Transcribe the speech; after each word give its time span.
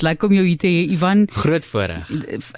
is 0.00 0.06
lekker 0.06 0.30
om 0.30 0.36
jou 0.38 0.46
hier 0.46 0.60
te 0.60 0.70
hê, 0.70 0.84
Ivan. 0.94 1.26
Groot 1.36 1.66
voorreg. 1.68 2.08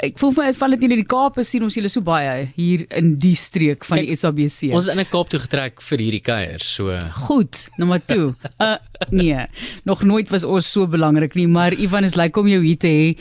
Ek 0.06 0.18
voel 0.20 0.34
vir 0.36 0.44
my 0.44 0.48
as 0.52 0.58
val 0.60 0.76
dit 0.76 0.86
in 0.86 0.94
die 0.94 1.08
Kaap 1.08 1.40
is 1.42 1.50
sien 1.50 1.66
ons 1.66 1.76
julle 1.76 1.90
so 1.92 2.04
baie 2.06 2.48
hier 2.56 2.84
in 2.98 3.16
die 3.22 3.34
streek 3.38 3.86
van 3.88 4.00
Kijk, 4.00 4.10
die 4.12 4.18
SABC. 4.20 4.70
Ons 4.76 4.86
is 4.86 4.94
in 4.94 5.02
'n 5.02 5.10
Kaap 5.10 5.32
toe 5.32 5.42
getrek 5.42 5.82
vir 5.82 5.98
hierdie 5.98 6.22
kuier, 6.22 6.60
so 6.62 6.98
Goed, 7.26 7.68
nommer 7.78 8.00
2. 8.06 8.34
Uh 8.60 8.76
nee, 9.10 9.46
nog 9.84 10.02
nooit 10.06 10.30
was 10.30 10.44
ons 10.44 10.70
so 10.70 10.86
belangrik 10.86 11.34
nie, 11.34 11.48
maar 11.48 11.72
Ivan 11.72 12.04
is 12.04 12.14
lekker 12.14 12.42
om 12.42 12.48
jou 12.48 12.62
hier 12.62 12.78
te 12.78 12.88
hê. 12.88 13.16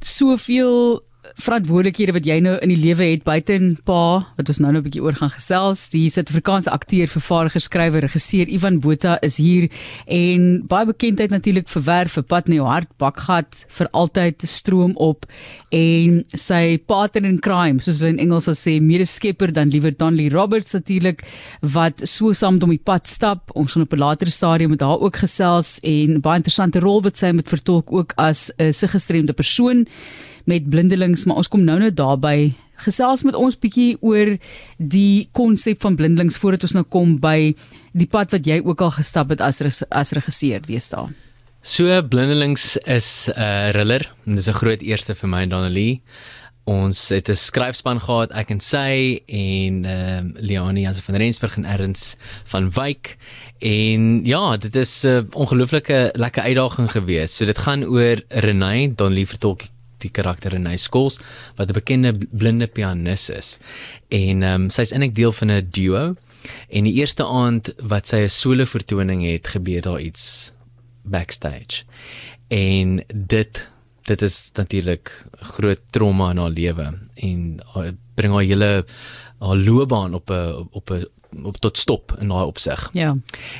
Soveel 0.00 1.02
verantwoordelikhede 1.36 2.12
wat 2.12 2.26
jy 2.26 2.40
nou 2.40 2.56
in 2.58 2.68
die 2.68 2.80
lewe 2.80 3.04
het 3.12 3.24
buite 3.24 3.54
en 3.54 3.76
pa 3.84 4.26
wat 4.36 4.48
ons 4.48 4.58
nou 4.58 4.72
nou 4.72 4.80
'n 4.80 4.86
bietjie 4.88 5.02
oor 5.02 5.14
gaan 5.14 5.30
gesels. 5.30 5.88
Die 5.90 6.08
Suid-Afrikaanse 6.10 6.70
akteur, 6.70 7.06
vervaardiger, 7.06 7.60
skrywer, 7.60 8.00
regisseur 8.00 8.48
Ivan 8.48 8.80
Botha 8.80 9.18
is 9.22 9.36
hier 9.36 9.68
en 10.06 10.66
baie 10.66 10.86
bekendheid 10.86 11.30
natuurlik 11.30 11.68
verwerf 11.68 12.12
vir 12.12 12.22
Pad 12.22 12.48
na 12.48 12.54
jou 12.54 12.66
hart, 12.66 12.88
bakgat 12.98 13.66
vir 13.68 13.88
altyd 13.92 14.42
stroom 14.44 14.96
op 14.96 15.26
en 15.70 16.24
sy 16.34 16.78
partner 16.78 17.24
in 17.24 17.38
crime, 17.38 17.80
soos 17.80 18.00
hulle 18.00 18.14
in 18.16 18.18
Engels 18.18 18.44
sal 18.44 18.54
sê, 18.54 18.80
medeskepper 18.80 19.52
dan 19.52 19.70
liewer 19.70 19.96
Donley 19.96 20.28
Roberts 20.28 20.72
natuurlik 20.72 21.22
wat 21.60 22.00
so 22.08 22.32
saam 22.32 22.54
met 22.54 22.62
hom 22.62 22.70
die 22.70 22.78
pad 22.78 23.08
stap. 23.08 23.50
Ons 23.54 23.72
gaan 23.72 23.82
op 23.82 23.92
'n 23.92 23.98
later 23.98 24.30
stadium 24.30 24.70
met 24.70 24.80
haar 24.80 25.00
ook 25.00 25.16
gesels 25.16 25.78
en 25.82 26.20
baie 26.20 26.36
interessante 26.36 26.80
rol 26.80 27.02
wat 27.02 27.16
sy 27.16 27.32
met 27.32 27.48
vertolk 27.48 27.92
ook 27.92 28.12
as 28.16 28.50
'n 28.58 28.72
siggestremde 28.72 29.32
persoon 29.32 29.86
met 30.44 30.70
blindelings, 30.70 31.24
maar 31.26 31.36
ons 31.36 31.48
kom 31.48 31.64
nou 31.64 31.78
nou 31.78 31.90
daarby 31.90 32.52
gesels 32.82 33.22
met 33.26 33.36
ons 33.38 33.58
bietjie 33.58 33.96
oor 34.00 34.34
die 34.78 35.28
konsep 35.36 35.82
van 35.84 35.96
blindelings 35.98 36.38
voordat 36.42 36.66
ons 36.68 36.76
nou 36.78 36.84
kom 36.88 37.16
by 37.22 37.52
die 37.92 38.08
pad 38.10 38.32
wat 38.34 38.46
jy 38.48 38.60
ook 38.64 38.82
al 38.82 38.94
gestap 38.98 39.32
het 39.34 39.44
as 39.44 39.62
as 39.90 40.14
regisseur 40.18 40.62
deesdae. 40.64 41.12
so 41.62 42.02
blindelings 42.02 42.76
is 42.86 43.28
'n 43.28 43.38
uh, 43.38 43.70
thriller 43.70 44.10
en 44.26 44.34
dis 44.34 44.48
'n 44.48 44.60
groot 44.60 44.80
eerste 44.82 45.14
vir 45.14 45.28
my 45.28 45.42
en 45.42 45.48
Donnelly. 45.48 46.00
Ons 46.64 47.08
het 47.08 47.28
'n 47.28 47.34
skryfspan 47.34 48.00
gehad, 48.00 48.32
ek 48.32 48.50
en 48.50 48.60
sy 48.60 49.20
en 49.26 49.84
ehm 49.84 50.26
um, 50.26 50.34
Leonie 50.38 50.88
as 50.88 51.00
van 51.00 51.14
Rensburg 51.14 51.56
en 51.56 51.64
Erns 51.64 52.16
van 52.44 52.70
Wyk. 52.70 53.16
En 53.58 54.24
ja, 54.24 54.56
dit 54.56 54.74
is 54.74 55.04
'n 55.04 55.08
uh, 55.08 55.22
ongelooflike 55.30 56.10
lekker 56.14 56.42
uitdaging 56.42 56.90
geweest. 56.90 57.34
So 57.34 57.44
dit 57.44 57.58
gaan 57.58 57.84
oor 57.84 58.22
Renée, 58.28 58.94
Donnelly 58.94 59.26
vertolk 59.26 59.60
die 59.60 59.71
karakter 60.10 60.50
Renée 60.50 60.76
Skols 60.76 61.18
wat 61.56 61.68
'n 61.68 61.72
bekende 61.72 62.12
blinde 62.30 62.66
pianis 62.66 63.30
is. 63.30 63.58
En 64.08 64.42
ehm 64.42 64.62
um, 64.62 64.70
sy's 64.70 64.92
eintlik 64.92 65.14
deel 65.14 65.32
van 65.32 65.50
'n 65.50 65.68
duo. 65.70 66.14
En 66.68 66.84
die 66.84 66.94
eerste 66.94 67.24
aand 67.24 67.74
wat 67.82 68.06
sy 68.06 68.16
'n 68.16 68.28
solo 68.28 68.64
vertoning 68.64 69.24
het, 69.24 69.46
gebeur 69.46 69.80
daar 69.80 70.00
iets 70.00 70.52
backstage. 71.02 71.84
En 72.48 73.04
dit 73.14 73.70
dit 74.02 74.22
is 74.22 74.50
natuurlik 74.54 75.26
groot 75.32 75.80
trauma 75.90 76.30
in 76.30 76.38
haar 76.38 76.50
lewe 76.50 76.98
en 77.14 77.60
haar- 77.74 77.94
bring 78.14 78.32
haar 78.32 78.42
hele 78.42 78.84
haar 79.38 79.56
loopbaan 79.56 80.14
op 80.14 80.30
'n 80.30 80.68
op 80.70 80.90
'n 80.90 81.06
op 81.42 81.56
tot 81.56 81.78
stop 81.78 82.14
in 82.20 82.28
daai 82.28 82.44
opsig. 82.44 82.88
Ja. 82.92 83.16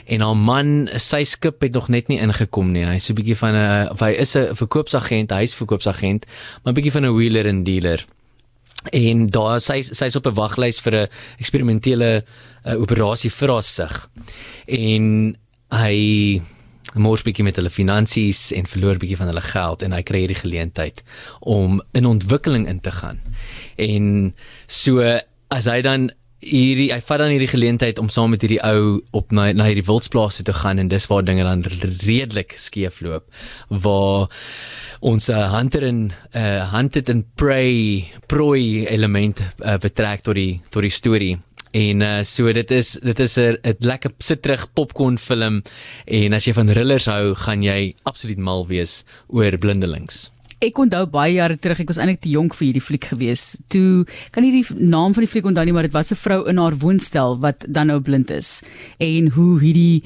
En 0.07 0.21
haar 0.21 0.37
man, 0.37 0.89
sy 1.01 1.23
skip 1.25 1.63
het 1.65 1.73
nog 1.73 1.89
net 1.89 2.09
nie 2.09 2.21
ingekom 2.21 2.73
nie. 2.73 2.85
Hy's 2.85 3.05
so 3.05 3.13
'n 3.13 3.17
bietjie 3.17 3.37
van 3.37 3.55
'n 3.55 3.89
of 3.91 4.01
hy 4.01 4.11
is 4.11 4.37
'n 4.37 4.55
verkoopsagent, 4.55 5.31
hy's 5.31 5.55
verkoopsagent, 5.55 6.27
maar 6.63 6.73
'n 6.73 6.77
bietjie 6.77 6.93
van 6.93 7.07
'n 7.07 7.17
wheeler 7.17 7.47
en 7.47 7.65
dealer. 7.65 8.05
En 8.91 9.27
daar 9.27 9.61
sy 9.61 9.83
sy's 9.83 10.17
op 10.17 10.27
'n 10.27 10.35
waglys 10.35 10.81
vir 10.81 10.95
'n 10.95 11.09
eksperimentele 11.39 12.25
uh, 12.65 12.81
operasie 12.81 13.31
vir 13.31 13.49
haar 13.49 13.63
sig. 13.63 14.11
En 14.67 15.37
hy 15.71 16.43
mors 16.95 17.23
bietjie 17.23 17.45
met 17.45 17.57
hulle 17.57 17.71
finansies 17.71 18.51
en 18.53 18.67
verloor 18.69 18.99
bietjie 19.01 19.17
van 19.17 19.31
hulle 19.31 19.45
geld 19.45 19.83
en 19.83 19.93
hy 19.93 20.03
kry 20.03 20.25
hierdie 20.25 20.43
geleentheid 20.43 21.03
om 21.41 21.81
in 21.93 22.07
ontwikkeling 22.07 22.67
in 22.69 22.81
te 22.81 22.91
gaan. 22.91 23.21
En 23.77 24.35
so 24.67 25.01
as 25.53 25.69
hy 25.71 25.81
dan 25.85 26.11
hierdie 26.43 26.91
hy 26.91 26.99
vat 27.07 27.23
dan 27.23 27.33
hierdie 27.33 27.51
geleentheid 27.51 28.01
om 28.03 28.11
saam 28.11 28.33
met 28.35 28.43
hierdie 28.43 28.61
ou 28.67 28.99
op 29.17 29.31
na 29.35 29.53
na 29.55 29.69
hierdie 29.69 29.87
wildsplaas 29.87 30.41
toe 30.41 30.47
te 30.51 30.57
gaan 30.59 30.83
en 30.83 30.91
dis 30.91 31.07
waar 31.11 31.23
dinge 31.27 31.47
dan 31.47 31.63
redelik 32.03 32.57
skeefloop 32.59 33.29
waar 33.85 34.29
ons 35.01 35.29
uh, 35.31 35.47
hunter 35.55 35.87
en 35.87 36.03
uh, 36.35 36.73
hunted 36.75 37.11
and 37.11 37.31
prey 37.39 38.11
prooi 38.27 38.87
element 38.87 39.41
uh, 39.43 39.79
betrek 39.83 40.27
tot 40.27 40.39
die 40.39 40.61
tot 40.71 40.83
die 40.83 40.95
storie 40.95 41.39
En 41.73 42.03
uh, 42.05 42.21
so 42.29 42.53
dit 42.53 42.71
is 42.71 42.99
dit 43.01 43.21
is 43.25 43.39
'n 43.39 43.57
lekker 43.81 44.13
sitrig 44.21 44.67
popcorn 44.75 45.17
film 45.19 45.63
en 46.05 46.33
as 46.33 46.45
jy 46.45 46.53
van 46.53 46.69
thrillers 46.69 47.07
hou, 47.09 47.35
gaan 47.35 47.63
jy 47.63 47.95
absoluut 48.05 48.39
mal 48.39 48.67
wees 48.67 49.05
oor 49.29 49.57
blindelings. 49.57 50.31
Ek 50.63 50.79
onthou 50.79 51.07
baie 51.11 51.33
jare 51.41 51.57
terug, 51.59 51.81
ek 51.83 51.89
was 51.91 51.99
eintlik 51.99 52.21
te 52.23 52.31
jonk 52.31 52.55
vir 52.55 52.69
hierdie 52.69 52.85
fliek 52.87 53.07
gewees. 53.11 53.57
Toe 53.73 54.05
kan 54.31 54.45
nie 54.45 54.53
die 54.61 54.77
naam 54.79 55.11
van 55.11 55.25
die 55.25 55.31
fliek 55.31 55.49
onthou 55.51 55.65
nie, 55.67 55.75
maar 55.75 55.89
dit 55.89 55.97
was 55.97 56.13
'n 56.13 56.21
vrou 56.23 56.47
in 56.47 56.59
haar 56.59 56.77
woonstel 56.79 57.41
wat 57.43 57.67
dan 57.67 57.89
nou 57.89 57.99
blind 58.01 58.31
is 58.31 58.63
en 59.01 59.33
hoe 59.35 59.59
hierdie 59.59 60.05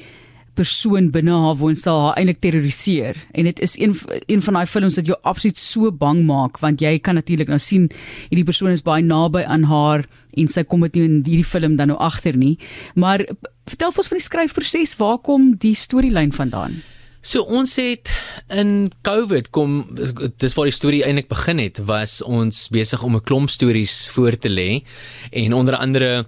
persoon 0.55 1.11
binne 1.11 1.31
haar 1.31 1.55
woonstel 1.55 2.01
haar 2.01 2.17
eintlik 2.17 2.41
terroriseer. 2.41 3.15
En 3.33 3.43
dit 3.43 3.59
is 3.59 3.77
een 3.77 3.93
een 4.25 4.41
van 4.41 4.53
daai 4.53 4.65
films 4.65 4.95
wat 4.95 5.05
jou 5.05 5.17
absoluut 5.21 5.59
so 5.59 5.91
bang 5.91 6.25
maak 6.25 6.57
want 6.59 6.81
jy 6.81 6.97
kan 6.99 7.15
natuurlik 7.15 7.47
nou 7.47 7.59
sien 7.59 7.89
hierdie 8.29 8.45
persoon 8.45 8.71
is 8.71 8.81
baie 8.81 9.03
naby 9.03 9.43
aan 9.45 9.63
haar 9.63 10.07
en 10.33 10.47
sy 10.47 10.63
kom 10.63 10.81
dit 10.81 10.95
nie 10.95 11.03
in 11.03 11.23
hierdie 11.23 11.45
film 11.45 11.75
dan 11.75 11.87
nou 11.87 11.99
agter 11.99 12.35
nie. 12.35 12.57
Maar 12.95 13.19
vertel 13.67 13.91
vir 13.91 13.99
ons 13.99 14.07
van 14.07 14.17
die 14.17 14.29
skryfproses 14.29 14.97
waar 14.97 15.17
kom 15.19 15.55
die 15.55 15.75
storielyn 15.75 16.31
vandaan 16.31 16.81
So 17.21 17.41
ons 17.41 17.75
het 17.75 18.11
in 18.53 18.91
COVID 19.01 19.49
kom 19.49 19.83
dis 20.37 20.53
waar 20.53 20.69
die 20.69 20.75
storie 20.75 21.03
eintlik 21.03 21.27
begin 21.27 21.59
het 21.59 21.81
was 21.85 22.21
ons 22.21 22.67
besig 22.69 23.03
om 23.03 23.15
'n 23.15 23.23
klomp 23.23 23.49
stories 23.49 24.09
voor 24.09 24.37
te 24.37 24.49
lê 24.49 24.83
en 25.31 25.53
onder 25.53 25.75
andere 25.75 26.25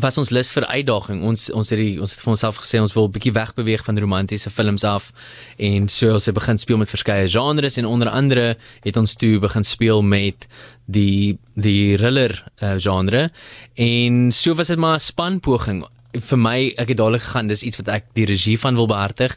was 0.00 0.18
ons 0.18 0.30
lus 0.30 0.50
vir 0.52 0.66
uitdaging. 0.66 1.22
Ons 1.26 1.48
ons 1.50 1.70
het 1.70 1.78
die 1.80 1.98
ons 2.00 2.12
het 2.12 2.20
vir 2.20 2.32
onsself 2.34 2.60
gesê 2.62 2.80
ons 2.80 2.94
wil 2.94 3.08
'n 3.08 3.12
bietjie 3.12 3.32
wegbeweeg 3.32 3.84
van 3.84 3.98
romantiese 3.98 4.50
films 4.50 4.84
af 4.84 5.12
en 5.56 5.88
so 5.88 6.12
ons 6.12 6.26
het 6.26 6.34
begin 6.34 6.58
speel 6.58 6.76
met 6.76 6.88
verskeie 6.88 7.28
genres 7.28 7.76
en 7.76 7.86
onder 7.86 8.08
andere 8.08 8.56
het 8.82 8.96
ons 8.96 9.14
toe 9.14 9.38
begin 9.38 9.64
speel 9.64 10.02
met 10.02 10.46
die 10.86 11.38
die 11.54 11.96
thriller 11.96 12.44
uh, 12.62 12.74
genre 12.78 13.30
en 13.74 14.32
so 14.32 14.54
was 14.54 14.68
dit 14.68 14.78
maar 14.78 14.96
'n 14.96 15.00
spanpoging 15.00 15.86
vir 16.12 16.38
my 16.40 16.58
ek 16.80 16.88
het 16.88 16.98
dadelik 16.98 17.22
gegaan 17.22 17.50
dis 17.50 17.62
iets 17.62 17.80
wat 17.82 17.88
ek 17.88 18.04
die 18.16 18.24
regie 18.26 18.58
van 18.58 18.78
wil 18.78 18.88
behartig 18.88 19.36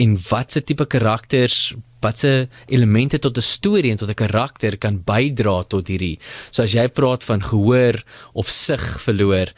en 0.00 0.16
watse 0.30 0.62
tipe 0.64 0.86
karakters 0.86 1.74
watse 2.06 2.48
elemente 2.68 3.18
tot 3.18 3.36
'n 3.38 3.42
storie 3.42 3.90
en 3.90 3.96
tot 3.96 4.10
'n 4.10 4.22
karakter 4.24 4.76
kan 4.76 5.02
bydra 5.04 5.64
tot 5.64 5.88
hierdie. 5.88 6.18
So 6.50 6.62
as 6.62 6.72
jy 6.72 6.88
praat 6.88 7.24
van 7.24 7.42
gehoor 7.42 8.02
of 8.34 8.48
sig 8.48 9.00
verloor, 9.00 9.48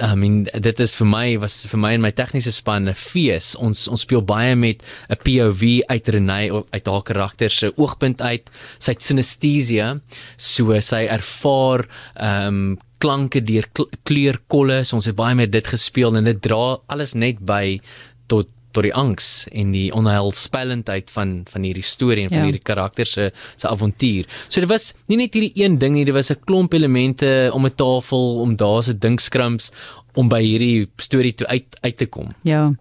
I 0.00 0.14
mean 0.14 0.44
dit 0.44 0.80
is 0.80 0.94
vir 0.94 1.06
my 1.06 1.38
was 1.38 1.66
vir 1.66 1.78
my 1.78 1.92
en 1.94 2.00
my 2.00 2.12
tegniese 2.12 2.52
span 2.52 2.88
'n 2.88 2.94
fees. 2.94 3.54
Ons 3.56 3.88
ons 3.88 4.00
speel 4.00 4.22
baie 4.22 4.54
met 4.54 4.82
'n 5.10 5.16
POV 5.16 5.82
uit 5.86 6.08
Renée 6.08 6.64
uit 6.70 6.86
haar 6.86 7.02
karakter 7.02 7.50
se 7.50 7.72
oogpunt 7.76 8.20
uit. 8.20 8.50
Sy 8.78 8.92
het 8.92 9.02
synesthesia, 9.02 10.00
so 10.36 10.80
sy 10.80 11.06
ervaar 11.06 11.86
ehm 12.14 12.46
um, 12.48 12.78
klanke 12.98 13.40
deur 13.44 13.66
kl 13.72 13.88
kleurkolle. 14.04 14.84
So 14.84 14.96
ons 14.96 15.06
het 15.06 15.16
baie 15.16 15.34
met 15.34 15.50
dit 15.52 15.66
gespeel 15.66 16.16
en 16.16 16.24
dit 16.24 16.40
dra 16.42 16.78
alles 16.88 17.14
net 17.14 17.38
by 17.40 17.80
tot 18.28 18.48
tot 18.76 18.82
die 18.84 18.92
angs 18.94 19.46
en 19.56 19.70
die 19.72 19.88
onheilspellendheid 19.96 21.08
van 21.10 21.44
van 21.48 21.62
hierdie 21.64 21.82
storie 21.84 22.24
en 22.24 22.28
van 22.28 22.38
Ja. 22.38 22.44
hierdie 22.44 22.62
karakter 22.62 23.06
se 23.06 23.32
se 23.56 23.68
avontuur. 23.68 24.26
So 24.48 24.60
dit 24.60 24.68
was 24.68 24.92
nie 25.08 25.16
net 25.16 25.32
hierdie 25.34 25.52
een 25.64 25.78
ding 25.78 25.94
nie, 25.94 26.04
dit 26.04 26.14
was 26.14 26.30
'n 26.30 26.36
klomp 26.44 26.74
elemente 26.74 27.50
om 27.54 27.64
'n 27.66 27.74
tafel, 27.74 28.40
om 28.40 28.56
daar 28.56 28.82
se 28.82 28.92
dinkskrams 28.98 29.70
om 30.14 30.28
by 30.28 30.42
hierdie 30.42 30.88
storie 30.98 31.32
toe 31.34 31.46
uit 31.46 31.64
uit 31.80 31.96
te 31.96 32.06
kom. 32.06 32.34
Ja. 32.42 32.74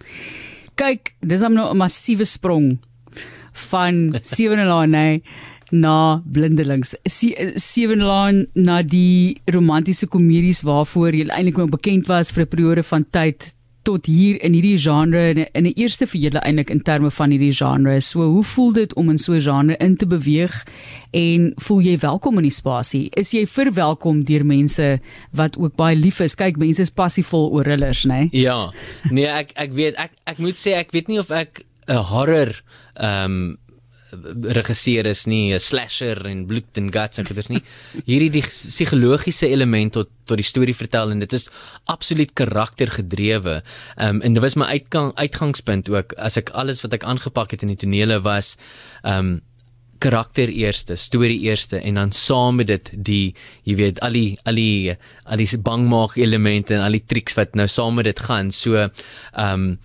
Kyk, 0.75 1.15
dis 1.21 1.39
nou 1.41 1.71
'n 1.73 1.77
massiewe 1.77 2.25
sprong 2.25 2.77
van 3.53 4.17
Sewe 4.21 4.65
Laan 4.65 4.91
nê 4.91 5.21
na 5.79 6.21
Blindelings. 6.25 6.95
Se- 7.07 7.53
Sewe 7.55 7.95
Laan 7.95 8.45
na 8.55 8.81
die 8.81 9.37
romantiese 9.51 10.07
komedies 10.07 10.61
waarvoor 10.63 11.11
jy 11.13 11.27
eintlik 11.29 11.57
nou 11.57 11.67
bekend 11.67 12.07
was 12.07 12.31
vir 12.31 12.43
'n 12.45 12.47
periode 12.49 12.83
van 12.83 13.05
tyd 13.11 13.53
tot 13.85 14.07
hier 14.09 14.41
in 14.41 14.53
hierdie 14.53 14.79
genre 14.81 15.29
in 15.53 15.65
'n- 15.65 15.73
eerste 15.77 16.07
vir 16.07 16.21
julle 16.21 16.41
eintlik 16.41 16.69
in 16.71 16.81
terme 16.81 17.11
van 17.11 17.29
hierdie 17.29 17.53
genre. 17.53 18.01
So 18.01 18.19
hoe 18.25 18.43
voel 18.43 18.71
dit 18.73 18.93
om 18.95 19.09
in 19.09 19.17
so 19.19 19.33
'n 19.33 19.41
genre 19.41 19.77
in 19.79 19.95
te 19.95 20.05
beweeg 20.07 20.63
en 21.13 21.53
voel 21.57 21.81
jy 21.81 21.97
welkom 21.99 22.37
in 22.37 22.43
die 22.43 22.49
spasie? 22.51 23.09
Is 23.15 23.31
jy 23.31 23.45
verwelkom 23.45 24.23
deur 24.23 24.43
mense 24.45 24.99
wat 25.33 25.57
ook 25.57 25.75
baie 25.75 25.95
lief 25.95 26.19
is? 26.19 26.35
Kyk, 26.35 26.57
mense 26.57 26.81
is 26.81 26.89
passievol 26.89 27.51
oor 27.51 27.63
thrillers, 27.63 28.05
né? 28.05 28.27
Ja. 28.31 28.71
Nee, 29.11 29.27
ek 29.27 29.51
ek 29.55 29.73
weet 29.73 29.95
ek 29.97 30.11
ek 30.25 30.37
moet 30.39 30.55
sê 30.55 30.73
ek 30.73 30.91
weet 30.91 31.07
nie 31.07 31.19
of 31.19 31.29
ek 31.31 31.63
'n 31.87 31.95
horror 31.95 32.55
ehm 32.97 33.25
um, 33.25 33.57
regisseur 34.57 35.05
is 35.05 35.25
nie 35.27 35.53
'n 35.53 35.59
slasher 35.59 36.25
en 36.25 36.45
bloed 36.47 36.77
en 36.77 36.91
guts 36.91 37.19
en 37.19 37.25
goeders 37.25 37.49
nie. 37.49 37.61
Hierdie 38.05 38.31
die 38.31 38.41
psigologiese 38.41 39.47
element 39.47 39.93
tot 39.93 40.09
tot 40.25 40.37
die 40.37 40.47
storie 40.47 40.73
vertel 40.73 41.11
en 41.11 41.19
dit 41.19 41.33
is 41.33 41.49
absoluut 41.85 42.33
karaktergedrewe. 42.33 43.61
Ehm 43.97 44.15
um, 44.15 44.21
en 44.21 44.33
dit 44.33 44.41
was 44.41 44.55
my 44.55 44.65
uitgang 44.65 45.11
uitgangspunt 45.15 45.89
ook 45.89 46.13
as 46.17 46.37
ek 46.37 46.49
alles 46.49 46.81
wat 46.81 46.93
ek 46.93 47.03
aangepak 47.03 47.51
het 47.51 47.61
in 47.61 47.69
die 47.73 47.81
tonele 47.83 48.21
was 48.21 48.57
ehm 49.03 49.35
um, 49.35 49.41
karakter 49.99 50.49
eerste, 50.49 50.95
storie 50.95 51.39
eerste 51.47 51.79
en 51.79 51.95
dan 51.95 52.11
saam 52.11 52.59
met 52.59 52.67
dit 52.67 52.89
die 52.93 53.35
jy 53.63 53.75
weet 53.79 54.01
al 54.05 54.17
die 54.17 54.37
al 54.43 54.59
die 54.59 54.95
al 55.23 55.41
die 55.41 55.47
bangmaak 55.57 56.17
elemente 56.19 56.75
en 56.75 56.83
al 56.83 56.97
die 56.97 57.05
triks 57.05 57.37
wat 57.39 57.55
nou 57.55 57.67
saam 57.71 57.95
met 57.95 58.09
dit 58.11 58.19
gaan. 58.19 58.51
So 58.51 58.75
ehm 58.75 58.89
um, 59.53 59.79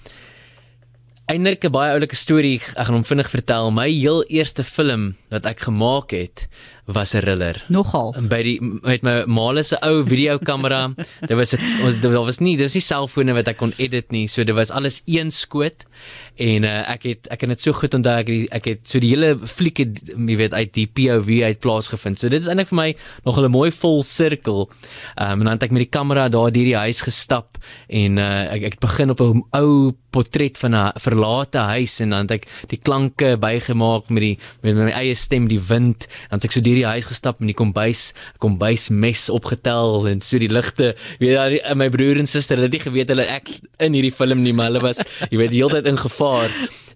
eintlik 1.31 1.63
'n 1.65 1.71
baie 1.71 1.93
oulike 1.95 2.17
storie. 2.19 2.59
Ek 2.75 2.87
gaan 2.87 2.97
hom 2.99 3.07
vinnig 3.07 3.31
vertel. 3.31 3.71
My 3.71 3.87
heel 3.87 4.25
eerste 4.27 4.65
film 4.65 5.15
wat 5.31 5.47
ek 5.47 5.61
gemaak 5.69 6.11
het 6.11 6.49
was 6.93 7.15
'n 7.15 7.21
thriller. 7.21 7.65
Nogal. 7.69 8.15
By 8.29 8.43
die 8.43 8.59
met 8.61 9.03
my 9.03 9.25
ma 9.27 9.63
se 9.63 9.77
ou 9.83 10.03
videokamera. 10.05 10.93
Dit 11.29 11.37
was 11.37 11.51
dit 11.51 12.03
daar 12.03 12.25
was 12.25 12.41
nie, 12.41 12.57
dis 12.57 12.75
nie 12.75 12.83
selfone 12.83 13.35
wat 13.35 13.49
ek 13.49 13.57
kon 13.57 13.73
edit 13.77 14.11
nie. 14.11 14.27
So 14.29 14.45
dit 14.45 14.55
was 14.55 14.71
alles 14.71 15.03
een 15.07 15.31
skoot 15.31 15.87
en 16.37 16.65
uh, 16.65 16.91
ek 16.91 17.03
het 17.03 17.27
ek 17.31 17.41
het 17.41 17.49
dit 17.49 17.61
so 17.61 17.73
goed 17.73 17.95
onthou 17.95 18.17
ek 18.19 18.29
het 18.29 18.55
ek 18.61 18.65
het 18.65 18.89
so 18.89 19.01
die 19.03 19.13
hele 19.13 19.37
fliek 19.37 19.79
het 19.79 20.01
jy 20.17 20.37
weet 20.37 20.55
uit 20.55 20.73
die 20.73 20.87
POV 20.87 21.43
uit 21.45 21.61
plaasgevind. 21.61 22.19
So 22.19 22.29
dit 22.29 22.41
is 22.41 22.49
eintlik 22.49 22.71
vir 22.73 22.81
my 22.81 22.89
nog 23.25 23.39
'n 23.39 23.51
mooi 23.51 23.71
vol 23.71 24.03
sirkel. 24.03 24.71
Ehm 25.17 25.33
um, 25.33 25.41
en 25.41 25.45
dan 25.45 25.59
het 25.59 25.63
ek 25.69 25.71
met 25.77 25.85
die 25.85 25.99
kamera 25.99 26.29
daar 26.29 26.51
deur 26.53 26.65
die 26.65 26.77
huis 26.77 27.01
gestap 27.01 27.59
en 27.89 28.19
uh, 28.19 28.53
ek 28.55 28.71
ek 28.71 28.79
het 28.79 28.81
begin 28.81 29.11
op 29.11 29.21
'n 29.21 29.45
ou 29.53 29.93
portret 30.11 30.59
van 30.59 30.75
'n 30.75 30.93
verlate 30.99 31.59
huis 31.59 32.01
en 32.01 32.11
dan 32.11 32.27
het 32.27 32.31
ek 32.31 32.47
die 32.69 32.79
klanke 32.79 33.37
bygemaak 33.39 34.09
met 34.09 34.23
die 34.23 34.39
met 34.63 34.75
my 34.75 34.91
eie 34.91 35.15
stem 35.15 35.49
die 35.49 35.61
wind 35.61 36.07
dan 36.31 36.39
het 36.39 36.45
ek 36.45 36.53
so 36.53 36.61
deur 36.61 36.80
die 36.81 36.89
huis 36.89 37.09
gestap 37.11 37.41
met 37.41 37.53
die 37.53 37.59
kombuis 37.59 38.11
kombuis 38.43 38.89
mes 38.91 39.29
opgetel 39.33 40.09
en 40.11 40.23
so 40.25 40.41
die 40.41 40.51
ligte. 40.51 40.95
Weet 41.23 41.37
jy 41.39 41.75
my 41.79 41.91
broer 41.93 42.21
en 42.23 42.31
suster 42.31 42.59
hulle 42.59 42.71
het 42.71 42.79
nie 42.79 42.85
geweet 42.85 43.13
hulle 43.15 43.29
ek 43.31 43.53
in 43.81 43.97
hierdie 43.97 44.15
film 44.15 44.45
nie 44.45 44.55
maar 44.57 44.73
hulle 44.73 44.85
was 44.85 45.05
jy 45.31 45.41
weet 45.41 45.55
die 45.55 45.63
hele 45.63 45.81
tyd 45.81 45.91
in 45.93 46.01
gevaar 46.01 46.51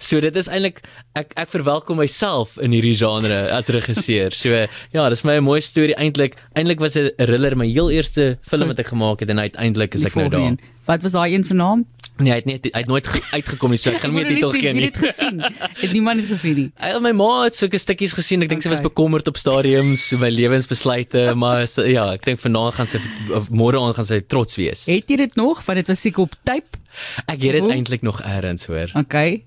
so 0.05 0.21
dit 0.21 0.37
is 0.37 0.49
eintlik 0.49 0.83
ek 1.19 1.33
ek 1.41 1.51
verwelkom 1.55 2.01
myself 2.03 2.59
in 2.59 2.75
hierdie 2.77 2.97
genre 3.01 3.41
as 3.56 3.71
regisseur 3.75 4.37
so 4.37 4.53
ja 4.55 5.09
dis 5.12 5.25
my 5.25 5.39
'n 5.39 5.47
mooi 5.47 5.61
storie 5.61 5.97
eintlik 5.97 6.37
eintlik 6.55 6.81
was 6.81 6.97
'n 6.97 7.11
thriller 7.19 7.56
my 7.56 7.67
heel 7.67 7.91
eerste 7.91 8.39
film 8.43 8.69
wat 8.69 8.79
ek 8.79 8.93
gemaak 8.93 9.21
het 9.21 9.31
en 9.31 9.41
uiteindelik 9.41 9.95
is 9.95 10.05
ek 10.05 10.17
nou 10.17 10.29
daar 10.29 10.56
wat 10.87 11.03
was 11.03 11.12
daai 11.12 11.35
een 11.35 11.45
se 11.45 11.55
naam 11.55 11.87
Nee, 12.15 12.31
hy 12.31 12.37
het 12.39 12.47
nie 12.47 12.55
hy 12.62 12.79
het 12.85 12.87
nooit 12.87 13.09
uitgekom 13.35 13.73
nie, 13.75 13.79
so 13.83 13.91
ek 13.91 13.97
gaan 14.05 14.12
nie 14.15 14.23
die 14.23 14.37
titel 14.37 14.53
ken 14.55 14.77
nie. 14.79 14.87
Ek 14.87 14.95
het 14.95 15.01
dit 15.01 15.09
gesien. 15.11 15.41
Het 15.81 15.95
niemand 15.97 16.23
dit 16.23 16.29
gesien 16.35 16.55
nie. 16.61 16.67
Hy 16.79 17.00
my 17.03 17.11
ma 17.19 17.31
het 17.43 17.59
sulke 17.59 17.81
stukkies 17.83 18.15
gesien. 18.15 18.45
Ek 18.47 18.53
dink 18.53 18.62
okay. 18.62 18.71
sy 18.71 18.75
was 18.77 18.85
bekommerd 18.85 19.27
op 19.31 19.41
stadiums 19.41 20.07
by 20.21 20.31
lewensbesluite, 20.31 21.27
maar 21.43 21.67
sy, 21.71 21.89
ja, 21.97 22.07
ek 22.15 22.29
dink 22.29 22.43
vanaand 22.45 22.79
gaan 22.79 22.91
sy 22.91 23.03
môre 23.50 23.83
aand 23.83 23.99
gaan 23.99 24.07
sy 24.12 24.21
trots 24.31 24.61
wees. 24.61 24.87
Het 24.87 25.11
jy 25.11 25.19
dit 25.25 25.37
nog? 25.41 25.65
Want 25.67 25.83
dit 25.83 25.91
was 25.91 26.07
seker 26.07 26.29
op 26.29 26.39
tape. 26.47 26.79
Ek 27.27 27.43
het 27.43 27.59
dit 27.59 27.71
eintlik 27.75 28.07
nog 28.07 28.23
eers 28.23 28.69
hoor. 28.71 28.95
Okay. 29.03 29.43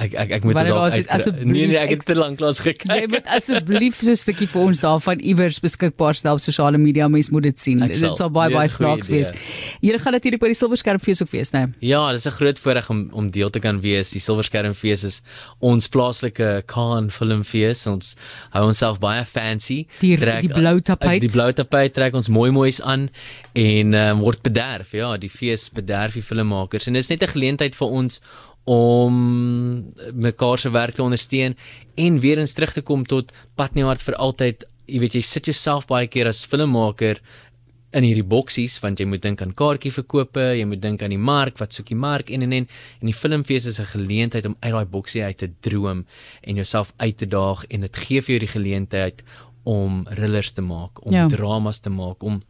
Ek 0.00 0.14
ek 0.16 0.30
ek 0.38 0.46
moet 0.46 0.56
dit 0.56 0.70
dalk 0.70 1.40
Nee 1.44 1.66
nee, 1.68 1.76
ek 1.76 1.90
het 1.92 2.04
te 2.08 2.16
lank 2.16 2.40
lank 2.40 2.60
gekyk. 2.64 2.86
Jy 2.88 3.08
moet 3.12 3.26
asseblief 3.36 4.00
so 4.00 4.10
'n 4.10 4.16
stukkie 4.16 4.48
vir 4.48 4.62
ons 4.62 4.80
daarvan 4.80 5.20
iewers 5.20 5.60
beskikbaar 5.60 6.16
stel 6.16 6.38
op 6.38 6.40
sosiale 6.40 6.78
media. 6.78 7.08
Mens 7.08 7.30
moet 7.30 7.42
dit 7.42 7.60
sien. 7.60 7.78
Dit 7.78 8.16
sal 8.16 8.30
baie 8.30 8.50
baie 8.50 8.68
snaaks 8.68 9.08
wees. 9.12 9.32
Jy 9.80 9.98
gaan 9.98 10.12
natuurlik 10.16 10.40
by 10.40 10.52
die 10.52 10.58
Silverskermfees 10.58 11.22
ook 11.22 11.30
wees, 11.30 11.52
né? 11.52 11.68
Ja, 11.80 12.10
dit 12.12 12.20
is 12.20 12.26
'n 12.26 12.36
groot 12.40 12.58
voorreg 12.58 12.90
om 12.90 13.08
om 13.12 13.30
deel 13.30 13.50
te 13.50 13.60
kan 13.60 13.80
wees. 13.80 14.10
Die 14.10 14.20
Silverskermfees 14.20 15.04
is 15.04 15.22
ons 15.58 15.88
plaaslike 15.88 16.62
Kaan 16.66 17.10
filmfees. 17.10 17.86
Ons 17.86 18.16
hou 18.50 18.66
onsself 18.66 18.98
baie 18.98 19.24
fancy. 19.24 19.86
Die, 20.00 20.16
trek, 20.16 20.40
die 20.40 20.48
blou 20.48 20.80
tapijt. 20.80 21.20
Die 21.20 21.30
blou 21.30 21.52
tapijt 21.52 21.94
trek 21.94 22.14
ons 22.14 22.28
mooi 22.28 22.50
moois 22.50 22.80
aan 22.80 23.10
en 23.52 23.94
um, 23.94 24.20
word 24.20 24.42
bederf. 24.42 24.92
Ja, 24.92 25.16
die 25.16 25.30
fees 25.30 25.68
bederf 25.70 26.14
die 26.14 26.22
filmmakers 26.22 26.86
en 26.86 26.92
dit 26.92 27.02
is 27.02 27.08
net 27.08 27.22
'n 27.22 27.32
geleentheid 27.36 27.74
vir 27.74 27.88
ons 27.88 28.20
om 28.70 29.14
mekaar 30.14 30.60
se 30.62 30.70
werk 30.70 30.94
te 30.94 31.02
ondersteun 31.02 31.56
en 31.98 32.20
weer 32.22 32.38
eens 32.38 32.54
terug 32.54 32.72
te 32.76 32.82
kom 32.86 33.02
tot 33.04 33.32
pad 33.58 33.74
nie 33.74 33.86
hard 33.86 34.02
vir 34.04 34.14
altyd. 34.14 34.66
Jy 34.86 35.00
weet 35.02 35.16
jy 35.18 35.22
sit 35.26 35.50
jouself 35.50 35.88
baie 35.90 36.06
keer 36.10 36.30
as 36.30 36.44
filmmaker 36.46 37.18
in 37.98 38.06
hierdie 38.06 38.26
boksies 38.26 38.76
want 38.82 39.02
jy 39.02 39.08
moet 39.10 39.24
dink 39.24 39.42
aan 39.42 39.56
kaartjie 39.58 39.90
verkope, 39.94 40.44
jy 40.54 40.66
moet 40.70 40.82
dink 40.82 41.02
aan 41.02 41.14
die 41.14 41.18
mark, 41.18 41.58
wat 41.58 41.74
soek 41.74 41.90
die 41.90 41.98
mark 41.98 42.30
en 42.30 42.46
en 42.46 42.54
en 42.60 42.68
en 42.68 43.10
die 43.10 43.16
filmfees 43.16 43.66
is 43.66 43.80
'n 43.80 43.90
geleentheid 43.96 44.46
om 44.46 44.56
uit 44.60 44.72
daai 44.72 44.86
boksie 44.86 45.24
uit 45.24 45.38
te 45.38 45.50
droom 45.60 46.06
en 46.42 46.54
jouself 46.54 46.92
uit 46.98 47.16
te 47.16 47.26
daag 47.26 47.64
en 47.70 47.80
dit 47.80 47.96
gee 47.96 48.22
vir 48.22 48.38
jou 48.38 48.40
die 48.46 48.54
geleentheid 48.54 49.22
om 49.64 50.04
thrillers 50.04 50.52
te 50.52 50.62
maak, 50.62 51.04
om 51.04 51.12
ja. 51.12 51.28
dramas 51.28 51.80
te 51.80 51.90
maak, 51.90 52.22
om 52.22 52.42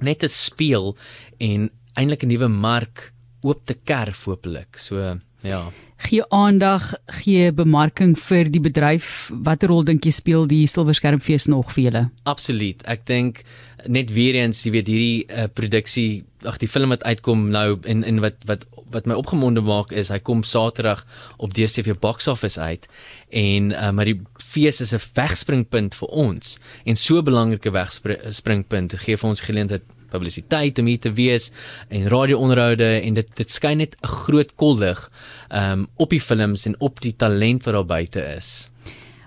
net 0.00 0.18
te 0.20 0.28
speel 0.28 0.96
en 1.38 1.70
eintlik 1.94 2.22
'n 2.22 2.28
nuwe 2.28 2.48
mark 2.48 3.12
oop 3.42 3.66
te 3.66 3.74
kerf 3.74 4.24
hopelik. 4.24 4.78
So 4.78 5.18
Ja. 5.42 5.70
Gee 5.98 6.22
aandag, 6.30 6.92
gee 7.06 7.52
bemarking 7.52 8.14
vir 8.18 8.48
die 8.50 8.62
bedryf. 8.62 9.30
Watter 9.44 9.68
rol 9.72 9.84
dink 9.84 10.06
jy 10.06 10.12
speel 10.14 10.46
die 10.46 10.62
Silverskermfees 10.70 11.48
nog 11.50 11.72
vir 11.74 11.84
julle? 11.84 12.02
Absoluut. 12.22 12.84
Ek 12.86 13.02
dink 13.06 13.42
net 13.86 14.12
weer 14.14 14.38
eens, 14.38 14.62
jy 14.62 14.72
weet 14.76 14.90
hierdie 14.90 15.26
uh, 15.26 15.48
produksie, 15.50 16.24
ag 16.46 16.60
die 16.62 16.70
film 16.70 16.94
wat 16.94 17.02
uitkom 17.02 17.48
nou 17.50 17.80
en 17.90 18.04
en 18.06 18.20
wat 18.22 18.46
wat 18.46 18.64
wat 18.92 19.08
my 19.10 19.16
opgemonde 19.18 19.60
maak 19.60 19.90
is 19.92 20.08
hy 20.12 20.20
kom 20.24 20.44
Saterdag 20.46 21.02
op 21.36 21.52
DStv 21.54 21.98
box 22.00 22.28
office 22.30 22.60
uit 22.60 22.86
en 23.34 23.72
uh, 23.74 23.90
maar 23.90 24.08
die 24.08 24.20
fees 24.38 24.80
is 24.80 24.94
'n 24.94 25.02
wegspringpunt 25.18 25.94
vir 25.98 26.08
ons 26.08 26.58
en 26.84 26.96
so 26.96 27.18
'n 27.18 27.24
belangrike 27.24 27.70
wegspringpunt 27.70 28.94
gee 29.02 29.16
vir 29.16 29.28
ons 29.28 29.40
geleentheid 29.40 29.82
publisiteit 30.10 30.78
om 30.78 30.86
hier 30.86 31.00
te 31.00 31.12
wees 31.12 31.50
en 31.88 32.08
radio-onderhoude 32.08 33.00
en 33.00 33.14
dit 33.14 33.28
dit 33.36 33.50
skyn 33.50 33.78
net 33.78 33.96
'n 34.02 34.06
groot 34.06 34.54
kollig 34.54 35.10
um 35.50 35.88
op 35.96 36.10
die 36.10 36.20
films 36.20 36.66
en 36.66 36.80
op 36.80 37.00
die 37.00 37.16
talent 37.16 37.64
wat 37.64 37.74
daar 37.74 37.84
buite 37.84 38.20
is. 38.36 38.70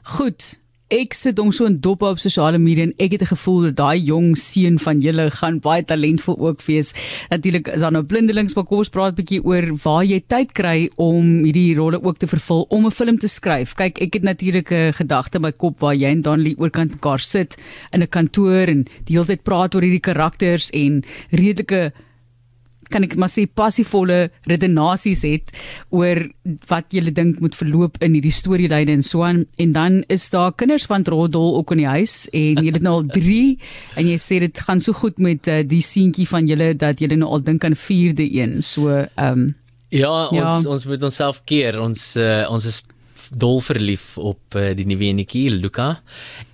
Goed, 0.04 0.60
ek 0.91 1.15
sit 1.15 1.39
hom 1.39 1.51
so 1.55 1.65
in 1.69 1.77
dop 1.79 2.03
op 2.03 2.19
sosiale 2.19 2.59
media 2.59 2.83
en 2.83 2.93
ek 2.99 3.15
het 3.15 3.21
'n 3.21 3.33
gevoel 3.33 3.61
dat 3.71 3.75
daai 3.75 3.99
jong 4.03 4.35
seun 4.35 4.77
van 4.79 4.99
julle 4.99 5.31
gaan 5.31 5.59
baie 5.59 5.83
talentvol 5.83 6.38
ook 6.38 6.61
wees. 6.67 6.93
Natuurlik 7.29 7.67
is 7.67 7.79
daar 7.79 7.91
nou 7.91 8.03
blindelings 8.03 8.55
maar 8.55 8.65
kom 8.65 8.77
ons 8.79 8.89
praat 8.89 9.13
'n 9.13 9.21
bietjie 9.21 9.43
oor 9.43 9.77
waar 9.83 10.03
jy 10.03 10.19
tyd 10.27 10.51
kry 10.51 10.89
om 10.97 11.43
hierdie 11.43 11.75
rolle 11.75 12.03
ook 12.03 12.17
te 12.17 12.27
vervul 12.27 12.65
om 12.69 12.85
'n 12.85 12.91
film 12.91 13.17
te 13.17 13.27
skryf. 13.27 13.73
Kyk, 13.75 14.01
ek 14.01 14.13
het 14.13 14.23
natuurlik 14.23 14.71
'n 14.71 14.93
gedagte 14.93 15.35
in 15.38 15.41
my 15.41 15.51
kop 15.51 15.79
waar 15.79 15.95
jy 15.95 16.09
en 16.09 16.21
Danlie 16.21 16.57
oorkant 16.57 16.91
mekaar 16.91 17.19
sit 17.19 17.57
in 17.94 18.01
'n 18.01 18.07
kantoor 18.07 18.67
en 18.67 18.83
die 19.05 19.15
hele 19.15 19.25
tyd 19.25 19.44
praat 19.44 19.75
oor 19.75 19.81
hierdie 19.81 19.99
karakters 19.99 20.69
en 20.71 21.03
redelike 21.31 21.94
kan 22.91 23.05
ek 23.07 23.15
maar 23.19 23.31
sê 23.31 23.47
passievolle 23.47 24.29
redenasies 24.49 25.23
het 25.27 25.53
oor 25.89 26.23
wat 26.71 26.93
jy 26.93 27.11
dink 27.11 27.39
moet 27.43 27.55
verloop 27.57 27.97
in 28.05 28.17
hierdie 28.17 28.33
storielyne 28.35 28.95
en 28.97 29.05
so 29.05 29.25
aan 29.27 29.45
en 29.61 29.73
dan 29.75 30.01
is 30.09 30.29
daar 30.33 30.53
kinders 30.53 30.88
van 30.91 31.05
Rodol 31.07 31.57
ook 31.59 31.73
in 31.75 31.83
die 31.83 31.91
huis 31.91 32.27
en 32.33 32.61
jy 32.61 32.71
het 32.71 32.83
nou 32.85 32.99
al 32.99 33.07
3 33.07 33.39
en 33.99 34.11
jy 34.11 34.19
sê 34.21 34.42
dit 34.44 34.63
gaan 34.68 34.83
so 34.83 34.94
goed 34.97 35.19
met 35.19 35.47
uh, 35.47 35.61
die 35.63 35.83
seentjie 35.85 36.27
van 36.30 36.47
julle 36.49 36.73
dat 36.75 37.01
jy 37.01 37.11
nou 37.16 37.31
al 37.31 37.44
dink 37.45 37.66
aan 37.66 37.77
'n 37.77 37.83
vierde 37.87 38.27
een 38.27 38.61
so 38.61 38.89
ehm 38.92 39.31
um, 39.31 39.49
Ja, 39.92 40.30
ons 40.31 40.63
ja. 40.63 40.71
ons 40.71 40.85
moet 40.87 41.04
onsself 41.04 41.42
keer. 41.44 41.75
Ons 41.83 42.16
uh, 42.16 42.47
ons 42.47 42.66
is 42.66 42.80
dol 43.31 43.61
verlief 43.64 44.18
op 44.19 44.57
uh, 44.59 44.71
die 44.76 44.85
nuwe 44.88 45.07
enetjie 45.07 45.47
Luca 45.54 46.02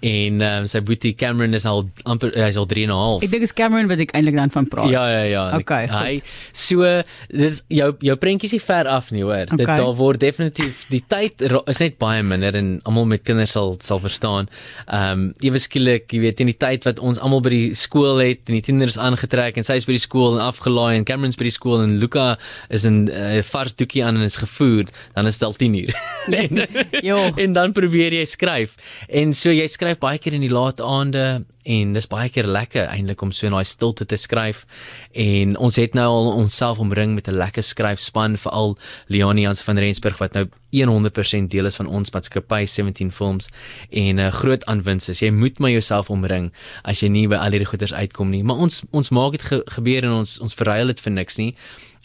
en 0.06 0.42
um, 0.46 0.68
sy 0.70 0.82
boetie 0.86 1.16
Cameron 1.18 1.58
is 1.58 1.66
al 1.66 1.88
amper 2.06 2.30
uh, 2.36 2.44
hy's 2.46 2.60
al 2.60 2.68
3 2.70 2.86
en 2.86 2.94
'n 2.94 3.00
half. 3.02 3.24
Ek 3.26 3.32
dink 3.34 3.46
is 3.48 3.54
Cameron 3.58 3.90
wat 3.90 4.04
ek 4.04 4.14
eintlik 4.18 4.38
dan 4.38 4.54
van 4.54 4.68
praat. 4.70 4.92
Ja 4.94 5.06
ja 5.10 5.24
ja. 5.26 5.44
Okay, 5.58 5.88
hy 5.90 6.22
so 6.54 6.86
dit 7.32 7.50
is 7.50 7.64
jou 7.74 7.90
jou 8.06 8.16
prentjies 8.22 8.54
is 8.54 8.64
ver 8.64 8.88
af 8.88 9.10
nie 9.12 9.24
hoor. 9.26 9.50
Okay. 9.50 9.58
Dit 9.58 9.68
daar 9.68 9.96
word 9.98 10.22
definitief 10.22 10.86
die 10.94 11.02
tyd 11.08 11.42
is 11.42 11.82
net 11.82 11.98
baie 11.98 12.22
minder 12.24 12.56
en 12.56 12.78
almal 12.86 13.10
met 13.10 13.26
kinders 13.26 13.58
sal 13.58 13.76
sal 13.82 14.02
verstaan. 14.04 14.50
Ehm 14.86 15.28
um, 15.28 15.34
ewe 15.42 15.60
skielik, 15.60 16.12
jy 16.14 16.22
weet 16.28 16.46
in 16.46 16.52
die 16.54 16.58
tyd 16.58 16.86
wat 16.86 17.00
ons 17.00 17.18
almal 17.18 17.42
by 17.42 17.50
die 17.50 17.74
skool 17.76 18.22
het 18.22 18.46
en 18.48 18.60
die 18.60 18.66
tieners 18.66 19.00
aangetrek 19.02 19.58
en 19.58 19.66
sy 19.66 19.80
is 19.82 19.90
by 19.90 19.98
die 19.98 20.06
skool 20.06 20.38
en 20.38 20.46
afgelaai 20.46 20.98
en 20.98 21.06
Cameron's 21.10 21.40
by 21.40 21.50
die 21.50 21.58
skool 21.58 21.82
en 21.82 21.98
Luca 21.98 22.38
is 22.70 22.86
in 22.86 23.06
'n 23.06 23.10
uh, 23.10 23.42
vars 23.42 23.74
doekie 23.74 24.06
aan 24.06 24.16
en 24.16 24.22
is 24.22 24.38
gevoer, 24.38 24.86
dan 25.16 25.26
is 25.26 25.38
dit 25.38 25.48
al 25.48 25.54
10 25.54 25.74
uur. 25.74 25.94
Jo. 27.08 27.32
en 27.36 27.54
dan 27.54 27.72
probeer 27.72 28.14
jy 28.14 28.26
skryf. 28.26 28.76
En 29.10 29.34
so 29.34 29.52
jy 29.52 29.68
skryf 29.68 30.00
baie 30.00 30.20
keer 30.20 30.38
in 30.38 30.46
die 30.46 30.54
laat 30.54 30.82
aande 30.82 31.46
en 31.68 31.92
dis 31.94 32.08
baie 32.08 32.30
keer 32.32 32.48
lekker 32.48 32.88
eintlik 32.88 33.22
om 33.22 33.34
so 33.36 33.48
in 33.48 33.56
daai 33.56 33.68
stilte 33.68 34.06
te 34.08 34.18
skryf. 34.20 34.64
En 35.12 35.58
ons 35.60 35.80
het 35.80 35.98
nou 35.98 36.08
al 36.08 36.30
onsself 36.38 36.80
omring 36.80 37.16
met 37.16 37.28
'n 37.28 37.36
lekker 37.36 37.64
skryfspan 37.64 38.38
veral 38.38 38.78
Leonie 39.08 39.44
Jans 39.44 39.62
van 39.62 39.78
Rensburg 39.78 40.18
wat 40.18 40.34
nou 40.34 40.48
100% 40.72 41.50
deel 41.50 41.66
is 41.66 41.76
van 41.76 41.88
ons 41.88 42.12
maatskappy 42.12 42.66
17 42.66 43.12
Films 43.12 43.50
en 43.90 44.16
'n 44.16 44.20
uh, 44.20 44.32
groot 44.32 44.66
aanwins 44.66 45.10
is. 45.10 45.20
Jy 45.20 45.32
moet 45.32 45.60
maar 45.60 45.72
jouself 45.72 46.10
omring 46.10 46.52
as 46.84 47.00
jy 47.00 47.08
nie 47.08 47.28
by 47.28 47.36
al 47.36 47.52
hierdie 47.52 47.68
goeders 47.68 47.94
uitkom 47.94 48.30
nie. 48.30 48.44
Maar 48.44 48.58
ons 48.58 48.84
ons 48.92 49.10
maak 49.10 49.32
dit 49.32 49.42
ge 49.42 49.62
gebeur 49.66 50.04
en 50.04 50.12
ons 50.12 50.40
ons 50.40 50.54
verruil 50.54 50.88
dit 50.88 51.00
vir 51.00 51.12
niks 51.12 51.38
nie 51.38 51.56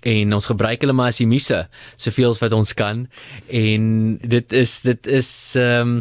en 0.09 0.35
ons 0.35 0.47
gebruik 0.51 0.83
hulle 0.83 0.95
maar 0.97 1.13
as 1.13 1.21
die 1.23 1.29
muse 1.31 1.65
soveel 1.97 2.33
as 2.35 2.41
wat 2.43 2.57
ons 2.57 2.75
kan. 2.79 3.07
En 3.49 3.85
dit 4.19 4.57
is 4.63 4.81
dit 4.87 5.13
is 5.21 5.31
ehm 5.61 5.99
um, 5.99 6.01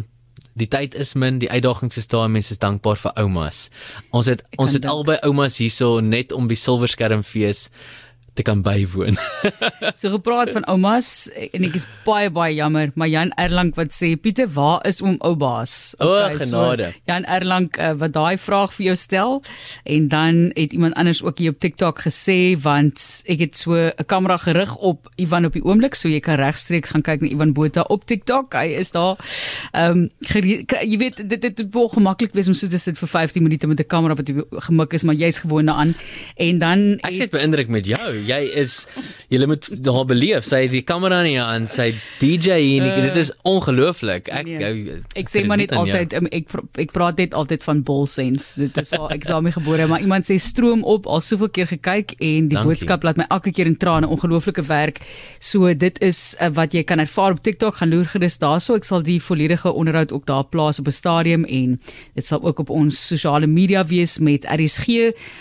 die 0.58 0.68
tyd 0.68 0.92
is 1.00 1.14
min 1.16 1.38
die 1.40 1.48
uitdagings 1.48 1.96
is 1.96 2.10
daar 2.12 2.28
mense 2.28 2.52
is 2.52 2.60
dankbaar 2.60 2.98
vir 3.00 3.14
oumas. 3.22 3.70
Ons 4.12 4.28
het 4.28 4.42
ons 4.60 4.74
het 4.76 4.84
albei 4.84 5.16
oumas 5.24 5.56
hierso 5.62 6.00
net 6.04 6.32
om 6.36 6.48
die 6.50 6.58
silverskermfees 6.60 7.68
te 8.34 8.42
kan 8.42 8.62
bywoon. 8.64 9.18
so 10.00 10.10
gepraat 10.14 10.52
van 10.54 10.64
oumas 10.70 11.28
en 11.52 11.66
ek 11.66 11.76
is 11.76 11.86
baie 12.06 12.30
baie 12.32 12.54
jammer, 12.56 12.92
maar 12.96 13.10
Jan 13.12 13.32
Erlang 13.40 13.72
wat 13.76 13.92
sê 13.92 14.14
Pieter, 14.16 14.48
waar 14.54 14.80
is 14.88 15.02
oom 15.04 15.18
Oubaas? 15.20 15.94
O, 16.00 16.08
genade. 16.38 16.92
So, 16.92 17.02
Jan 17.10 17.26
Erlang 17.28 17.68
uh, 17.76 17.92
wat 18.00 18.14
daai 18.16 18.38
vraag 18.40 18.72
vir 18.76 18.86
jou 18.90 18.96
stel 18.96 19.38
en 19.84 20.08
dan 20.12 20.40
het 20.56 20.72
iemand 20.72 20.96
anders 21.00 21.22
ook 21.22 21.42
hier 21.42 21.52
op 21.52 21.60
TikTok 21.60 22.04
gesê 22.06 22.56
want 22.60 23.22
ek 23.28 23.44
het 23.44 23.58
so 23.58 23.76
'n 23.76 24.06
kamera 24.06 24.36
gerig 24.40 24.76
op 24.76 25.10
Ivan 25.16 25.44
op 25.44 25.52
die 25.52 25.64
oomblik, 25.64 25.94
so 25.94 26.08
jy 26.08 26.20
kan 26.20 26.40
regstreeks 26.40 26.90
gaan 26.96 27.04
kyk 27.04 27.20
na 27.20 27.28
Ivan 27.28 27.52
Botha 27.52 27.84
op 27.88 28.06
TikTok. 28.06 28.54
Hy 28.54 28.80
is 28.80 28.92
daar. 28.92 29.20
Ehm 29.72 30.08
um, 30.08 30.10
jy 30.32 30.96
weet 30.98 31.20
dit 31.28 31.40
dit 31.40 31.74
moet 31.74 31.92
gemaklik 31.92 32.32
wees 32.32 32.48
om 32.48 32.54
so 32.54 32.68
dis 32.68 32.84
dit 32.84 32.98
vir 32.98 33.08
15 33.08 33.42
minute 33.42 33.66
met 33.66 33.80
'n 33.80 33.86
kamera 33.86 34.14
wat 34.14 34.30
gemik 34.68 34.92
is, 34.92 35.02
maar 35.02 35.14
jy's 35.14 35.38
gewoond 35.38 35.66
daaraan. 35.66 35.94
En 36.36 36.58
dan 36.58 36.98
Ek 37.02 37.14
het 37.14 37.30
beïndruk 37.30 37.68
met 37.68 37.86
jou 37.86 38.21
jy 38.26 38.40
is 38.62 38.86
jy 39.32 39.46
moet 39.48 39.68
daar 39.84 40.04
beleef. 40.08 40.46
Sy 40.48 40.66
die 40.72 40.82
kamera 40.86 41.22
nie 41.24 41.38
aan 41.40 41.66
sy 41.70 41.90
DJ 42.20 42.58
en 42.78 42.88
uh, 42.88 42.94
dit 43.08 43.18
is 43.22 43.32
ongelooflik. 43.48 44.30
Ek 44.32 44.46
nee. 44.48 44.60
ek, 44.62 45.16
ek 45.24 45.32
sê 45.32 45.44
maar 45.48 45.60
net 45.60 45.74
altyd 45.76 46.14
um, 46.18 46.28
ek 46.30 46.52
ek 46.82 46.94
praat 46.94 47.20
net 47.22 47.36
altyd 47.38 47.66
van 47.66 47.82
bolsens. 47.86 48.52
Dit 48.60 48.78
is 48.80 48.92
waar 48.96 49.14
ek 49.16 49.26
daarmee 49.28 49.56
gebore 49.56 49.88
maar 49.90 50.04
iemand 50.04 50.28
sê 50.28 50.38
stroom 50.42 50.84
op 50.88 51.08
al 51.10 51.22
soveel 51.24 51.50
keer 51.50 51.70
gekyk 51.72 52.16
en 52.18 52.48
die 52.48 52.56
Dankie. 52.56 52.68
boodskap 52.68 53.06
laat 53.06 53.20
my 53.20 53.28
elke 53.28 53.52
keer 53.54 53.70
in 53.70 53.76
trane. 53.76 54.08
Ongelooflike 54.12 54.66
werk. 54.68 55.02
So 55.40 55.72
dit 55.74 55.98
is 56.04 56.22
uh, 56.38 56.52
wat 56.54 56.76
jy 56.76 56.84
kan 56.86 57.02
ervaar 57.02 57.36
op 57.36 57.42
TikTok. 57.42 57.80
Gaan 57.80 57.92
loer 57.94 58.08
gerus 58.12 58.38
daarso. 58.42 58.76
Ek 58.78 58.88
sal 58.88 59.04
die 59.06 59.18
volledige 59.22 59.72
onderhoud 59.72 60.12
ook 60.12 60.26
daar 60.30 60.44
plaas 60.48 60.78
op 60.82 60.88
'n 60.88 60.96
stadium 60.96 61.44
en 61.44 61.80
dit 62.14 62.26
sal 62.26 62.42
ook 62.42 62.58
op 62.62 62.70
ons 62.70 62.96
sosiale 63.08 63.46
media 63.46 63.84
wees 63.86 64.18
met 64.18 64.44
RSG 64.46 64.92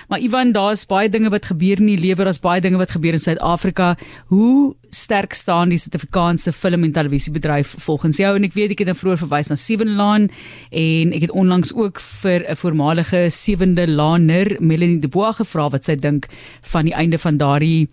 maar 0.07 0.19
Ivan 0.19 0.51
daar's 0.51 0.85
baie 0.85 1.09
dinge 1.09 1.29
wat 1.29 1.45
gebeur 1.45 1.79
in 1.79 1.89
die 1.91 1.99
lewe. 1.99 2.23
Daar's 2.23 2.41
baie 2.43 2.61
dinge 2.61 2.70
wat 2.79 2.91
gebeur 2.91 3.13
in 3.13 3.19
Suid-Afrika. 3.19 3.97
Hoe 4.31 4.75
sterk 4.89 5.33
staan 5.33 5.69
die 5.69 5.77
Suid-Afrikaanse 5.77 6.53
film 6.53 6.83
en 6.83 6.91
televisiebedryf 6.91 7.75
volgens 7.79 8.17
jou? 8.17 8.35
En 8.35 8.43
ek 8.43 8.53
weet 8.53 8.71
ek 8.71 8.83
het 8.83 8.91
nou 8.91 8.97
vroeër 8.97 9.21
verwys 9.25 9.51
na 9.51 9.55
Seven 9.55 9.95
Laan 9.95 10.29
en 10.69 11.13
ek 11.13 11.27
het 11.27 11.35
onlangs 11.35 11.73
ook 11.75 11.99
vir 11.99 12.45
'n 12.47 12.55
voormalige 12.55 13.29
Sewende 13.29 13.87
Laaner, 13.87 14.57
Melanie 14.59 14.99
De 14.99 15.07
Boer 15.07 15.33
gevra 15.33 15.69
wat 15.69 15.85
sy 15.85 15.95
dink 15.95 16.27
van 16.61 16.85
die 16.85 16.93
einde 16.93 17.17
van 17.17 17.37
daardie 17.37 17.89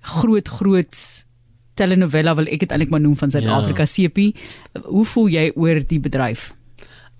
groot 0.00 0.48
groot 0.48 1.24
telenovela 1.74 2.34
wil 2.34 2.46
ek 2.46 2.60
dit 2.64 2.70
eintlik 2.70 2.90
maar 2.90 3.00
noem 3.00 3.16
van 3.16 3.30
Suid-Afrika 3.30 3.82
ja. 3.86 4.08
CP. 4.08 4.36
Hoe 4.84 5.04
voel 5.04 5.28
jy 5.28 5.52
oor 5.54 5.82
die 5.86 6.00
bedryf? 6.00 6.52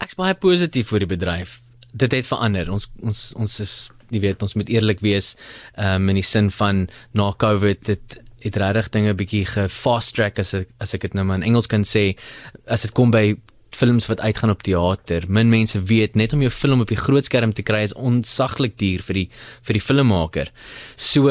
Ek's 0.02 0.14
baie 0.18 0.34
positief 0.34 0.88
vir 0.92 1.04
die 1.04 1.11
bedryf. 1.16 1.61
Dit 1.94 2.12
het 2.12 2.26
verander. 2.26 2.70
Ons 2.70 2.88
ons 3.02 3.32
ons 3.38 3.61
is 3.61 3.75
jy 4.11 4.20
weet 4.25 4.42
ons 4.42 4.56
moet 4.58 4.68
eerlik 4.73 5.00
wees 5.04 5.34
um, 5.76 6.08
in 6.12 6.20
die 6.20 6.26
sin 6.26 6.50
van 6.50 6.87
na 7.12 7.32
covid 7.38 7.84
dit 7.88 8.20
het 8.44 8.56
regtig 8.61 8.90
dinge 8.92 9.14
bietjie 9.16 9.44
gefast 9.49 10.14
track 10.18 10.38
as 10.42 10.52
ek, 10.58 10.68
as 10.82 10.92
ek 10.96 11.06
dit 11.06 11.14
nou 11.16 11.25
maar 11.25 11.40
in 11.40 11.46
Engels 11.49 11.68
kan 11.70 11.87
sê. 11.88 12.11
As 12.68 12.84
dit 12.84 12.92
kom 12.92 13.12
by 13.14 13.32
films 13.75 14.07
wat 14.11 14.23
uitgaan 14.25 14.52
op 14.54 14.62
teater. 14.64 15.26
Min 15.28 15.50
mense 15.52 15.81
weet 15.88 16.16
net 16.19 16.33
om 16.33 16.43
jou 16.45 16.50
film 16.54 16.85
op 16.85 16.90
die 16.90 16.99
groot 16.99 17.26
skerm 17.26 17.52
te 17.52 17.64
kry 17.66 17.83
is 17.88 17.95
onsaglik 17.95 18.76
duur 18.81 19.04
vir 19.07 19.21
die 19.21 19.28
vir 19.66 19.78
die 19.78 19.85
filmmaker. 19.85 20.50
So 20.97 21.31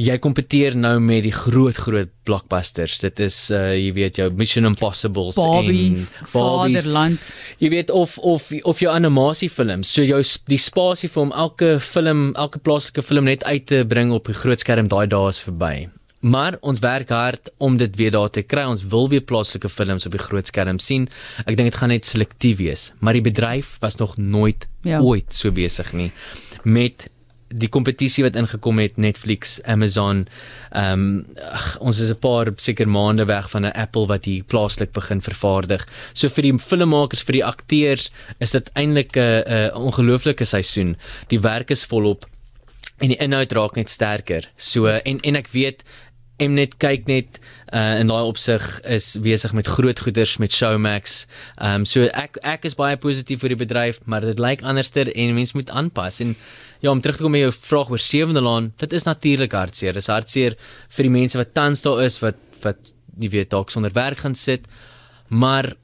jy 0.00 0.16
kompeteer 0.22 0.76
nou 0.76 0.96
met 1.02 1.24
die 1.26 1.34
groot 1.34 1.76
groot 1.76 2.12
blockbusters. 2.28 2.98
Dit 3.02 3.20
is 3.24 3.38
uh 3.54 3.70
jy 3.74 3.92
weet 3.96 4.20
jou 4.20 4.30
Mission 4.36 4.68
Impossible 4.68 5.30
en 5.34 6.06
Vaderland. 6.32 7.32
Jy 7.58 7.72
weet 7.76 7.90
of 7.90 8.18
of 8.18 8.50
of 8.64 8.82
jou 8.82 8.92
animasiefilms. 8.92 9.90
So 9.90 10.06
jou 10.06 10.20
die 10.50 10.60
spasie 10.60 11.10
vir 11.10 11.26
om 11.28 11.32
elke 11.32 11.78
film, 11.80 12.30
elke 12.34 12.60
plaaslike 12.62 13.04
film 13.06 13.30
net 13.30 13.44
uit 13.44 13.66
te 13.66 13.84
bring 13.88 14.12
op 14.12 14.30
die 14.30 14.36
groot 14.36 14.60
skerm 14.60 14.88
daai 14.90 15.06
dae 15.10 15.28
is 15.30 15.42
verby. 15.42 15.88
Maar 16.20 16.58
ons 16.60 16.78
werk 16.78 17.08
hard 17.08 17.50
om 17.58 17.76
dit 17.76 17.96
weer 17.96 18.10
daar 18.10 18.30
te 18.30 18.42
kry. 18.42 18.64
Ons 18.68 18.82
wil 18.92 19.08
weer 19.08 19.24
plaaslike 19.24 19.68
films 19.68 20.06
op 20.06 20.12
die 20.12 20.20
groot 20.20 20.46
skerm 20.46 20.78
sien. 20.78 21.08
Ek 21.46 21.56
dink 21.56 21.70
dit 21.70 21.78
gaan 21.80 21.88
net 21.88 22.04
selektief 22.04 22.58
wees, 22.58 22.92
maar 22.98 23.16
die 23.16 23.24
bedryf 23.24 23.78
was 23.80 23.96
nog 23.96 24.16
nooit 24.16 24.68
ja. 24.82 25.00
ooit 25.00 25.32
so 25.34 25.50
besig 25.50 25.92
nie 25.92 26.12
met 26.64 27.08
die 27.50 27.68
kompetisie 27.68 28.22
wat 28.22 28.36
ingekom 28.38 28.78
het 28.78 28.98
Netflix, 29.00 29.58
Amazon. 29.66 30.26
Ehm 30.70 31.00
um, 31.00 31.26
ons 31.80 31.98
is 31.98 32.10
'n 32.10 32.18
paar 32.18 32.52
seker 32.56 32.88
maande 32.88 33.24
weg 33.24 33.50
van 33.50 33.66
'n 33.66 33.74
Apple 33.74 34.06
wat 34.06 34.24
hier 34.24 34.44
plaaslik 34.44 34.92
begin 34.92 35.20
vervaardig. 35.20 35.86
So 36.12 36.28
vir 36.28 36.42
die 36.42 36.58
filmmakers, 36.58 37.22
vir 37.22 37.32
die 37.32 37.44
akteurs 37.44 38.10
is 38.38 38.50
dit 38.50 38.70
eintlik 38.74 39.16
'n 39.16 39.42
'n 39.46 39.74
ongelooflike 39.74 40.44
seisoen. 40.44 40.96
Die 41.28 41.40
werk 41.40 41.70
is 41.70 41.84
volop 41.84 42.26
en 43.00 43.08
die 43.08 43.18
inhoud 43.18 43.52
raak 43.52 43.76
net 43.76 43.90
sterker. 43.90 44.48
So 44.56 44.86
en 44.86 45.20
en 45.20 45.36
ek 45.36 45.48
weet 45.48 45.82
Mnet 46.40 46.78
kyk 46.80 47.08
net 47.10 47.38
uh, 47.72 47.98
in 48.00 48.08
daai 48.08 48.24
opsig 48.24 48.64
is 48.88 49.12
besig 49.20 49.52
met 49.52 49.68
groot 49.68 50.00
goeders 50.00 50.38
met 50.40 50.52
Showmax. 50.52 51.26
Ehm 51.58 51.82
um, 51.82 51.84
so 51.84 52.08
ek 52.16 52.38
ek 52.42 52.64
is 52.64 52.76
baie 52.78 52.96
positief 52.96 53.42
vir 53.44 53.54
die 53.54 53.60
bedryf, 53.60 54.00
maar 54.06 54.24
dit 54.24 54.40
lyk 54.40 54.64
anderster 54.64 55.10
en 55.12 55.34
mense 55.36 55.56
moet 55.56 55.70
aanpas 55.70 56.20
en 56.24 56.34
ja, 56.80 56.90
om 56.90 57.00
terug 57.00 57.18
te 57.18 57.22
kom 57.22 57.34
met 57.36 57.44
jou 57.44 57.52
vraag 57.52 57.90
oor 57.92 58.00
Sewende 58.00 58.40
Laan, 58.40 58.70
dit 58.80 58.92
is 58.96 59.04
natuurlik 59.04 59.52
hartseer. 59.52 59.92
Dit 59.92 60.02
is 60.02 60.08
hartseer 60.08 60.56
vir 60.88 61.08
die 61.08 61.12
mense 61.12 61.38
wat 61.38 61.52
tans 61.52 61.84
daar 61.84 62.00
is 62.06 62.16
wat 62.24 62.40
wat 62.64 62.94
nie 63.20 63.28
weet 63.28 63.50
dalk 63.52 63.70
sonder 63.70 63.92
werk 63.92 64.24
gaan 64.24 64.34
sit. 64.34 64.64
Maar 65.28 65.74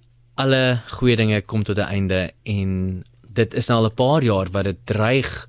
alle 0.40 0.80
goeie 0.98 1.16
dinge 1.16 1.40
kom 1.42 1.64
tot 1.64 1.78
'n 1.78 1.92
einde 1.92 2.32
en 2.44 3.04
dit 3.36 3.54
is 3.54 3.68
nou 3.68 3.78
al 3.78 3.90
'n 3.90 3.94
paar 3.94 4.22
jaar 4.22 4.48
wat 4.52 4.64
dit 4.64 4.80
dreig 4.84 5.48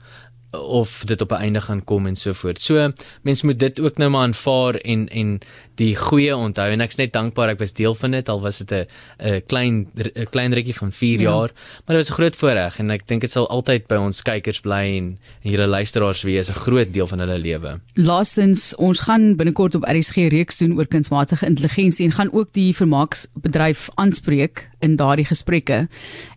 of 0.51 1.03
dit 1.05 1.21
op 1.21 1.31
'n 1.31 1.35
einde 1.35 1.61
gaan 1.61 1.83
kom 1.83 2.07
en 2.07 2.15
so 2.15 2.33
voort. 2.33 2.61
So 2.61 2.91
mense 3.21 3.45
moet 3.45 3.59
dit 3.59 3.79
ook 3.79 3.97
nou 3.97 4.09
maar 4.09 4.21
aanvaar 4.21 4.75
en 4.75 5.07
en 5.07 5.39
die 5.75 5.95
goeie 5.95 6.35
onthou 6.35 6.71
en 6.71 6.81
ek's 6.81 6.95
net 6.95 7.13
dankbaar 7.13 7.49
ek 7.49 7.59
was 7.59 7.73
deel 7.73 7.95
van 7.95 8.11
dit 8.11 8.29
al 8.29 8.41
was 8.41 8.57
dit 8.57 8.71
'n 8.71 8.85
'n 9.19 9.41
klein 9.45 9.87
'n 9.95 10.27
klein 10.29 10.53
rukkie 10.53 10.75
van 10.75 10.91
4 10.91 11.19
ja. 11.19 11.29
jaar, 11.29 11.51
maar 11.85 11.95
dit 11.95 12.07
was 12.07 12.09
'n 12.09 12.21
groot 12.21 12.35
voorreg 12.35 12.79
en 12.79 12.89
ek 12.91 13.07
dink 13.07 13.21
dit 13.21 13.31
sal 13.31 13.49
altyd 13.49 13.87
by 13.87 13.95
ons 13.95 14.21
kykers 14.21 14.59
bly 14.59 14.97
en 14.97 15.17
en 15.43 15.51
julle 15.51 15.67
luisteraars 15.67 16.21
wees 16.21 16.49
'n 16.49 16.53
groot 16.53 16.93
deel 16.93 17.07
van 17.07 17.19
hulle 17.19 17.37
lewe. 17.37 17.79
Laastens, 17.93 18.75
ons 18.75 18.99
gaan 18.99 19.35
binnekort 19.35 19.75
op 19.75 19.83
RSG 19.83 20.15
reeks 20.15 20.57
doen 20.57 20.77
oor 20.77 20.87
kunsmatige 20.87 21.45
intelligensie 21.45 22.05
en 22.05 22.11
gaan 22.11 22.33
ook 22.33 22.53
die 22.53 22.75
vermaaksbedryf 22.75 23.89
aanspreek 23.95 24.69
in 24.79 24.95
daardie 24.95 25.25
gesprekke. 25.25 25.87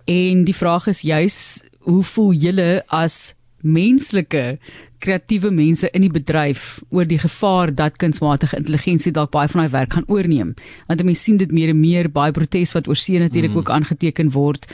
En 0.05 0.45
die 0.45 0.57
vraag 0.57 0.87
is 0.87 1.01
juis 1.01 1.65
hoe 1.79 2.03
voel 2.03 2.33
julle 2.33 2.83
as 2.87 3.35
menslike 3.63 4.59
kreatiewe 5.01 5.49
mense 5.51 5.89
in 5.97 6.05
die 6.05 6.13
bedryf 6.13 6.81
oor 6.93 7.07
die 7.09 7.19
gevaar 7.21 7.73
dat 7.75 7.97
kunsmatige 8.01 8.59
intelligensie 8.59 9.13
dalk 9.17 9.33
baie 9.33 9.49
van 9.49 9.63
daai 9.63 9.73
werk 9.73 9.95
gaan 9.97 10.09
oorneem. 10.13 10.53
Want 10.89 11.05
mense 11.09 11.25
sien 11.25 11.39
dit 11.41 11.53
meer 11.57 11.73
en 11.73 11.81
meer 11.81 12.11
baie 12.13 12.35
protes 12.37 12.75
wat 12.77 12.89
oor 12.91 12.99
see 13.01 13.21
natuurlik 13.21 13.55
mm. 13.55 13.63
ook 13.63 13.71
aangeteken 13.73 14.33
word 14.35 14.69